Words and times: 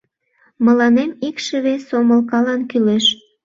Мыланем 0.65 1.11
икшыве 1.27 1.75
сомылкалан 1.87 2.61
кӱлеш. 2.69 3.05